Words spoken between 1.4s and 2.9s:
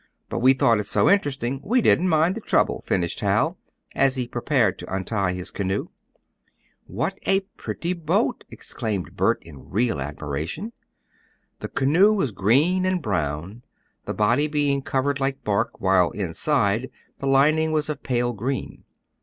we didn't mind the trouble,"